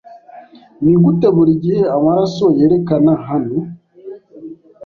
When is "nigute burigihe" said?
0.83-1.83